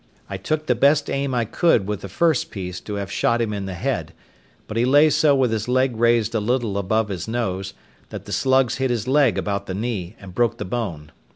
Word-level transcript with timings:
I 0.27 0.37
took 0.37 0.65
the 0.65 0.73
best 0.73 1.11
aim 1.11 1.35
I 1.35 1.45
could 1.45 1.85
with 1.87 2.01
the 2.01 2.09
first 2.09 2.49
piece 2.49 2.79
to 2.81 2.95
have 2.95 3.11
shot 3.11 3.39
him 3.39 3.53
in 3.53 3.67
the 3.67 3.75
head, 3.75 4.13
but 4.65 4.75
he 4.75 4.83
lay 4.83 5.11
so 5.11 5.35
with 5.35 5.51
his 5.51 5.67
leg 5.67 5.95
raised 5.95 6.33
a 6.33 6.39
little 6.39 6.79
above 6.79 7.09
his 7.09 7.27
nose, 7.27 7.75
that 8.09 8.25
the 8.25 8.31
slugs 8.33 8.77
hit 8.77 8.89
his 8.89 9.07
leg 9.07 9.37
about 9.37 9.67
the 9.67 9.75
knee 9.75 10.15
and 10.19 10.33
broke 10.33 10.57
the 10.57 10.65
bone. 10.65 11.11